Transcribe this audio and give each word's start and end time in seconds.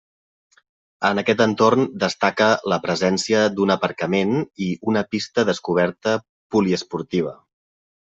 En 1.09 1.21
aquest 1.21 1.43
entorn 1.45 1.83
destaca 2.05 2.49
la 2.75 2.81
presència 2.87 3.45
d'un 3.61 3.77
aparcament 3.77 4.35
i 4.71 4.75
una 4.95 5.09
pista 5.15 5.49
descoberta 5.55 6.21
poliesportiva. 6.59 7.41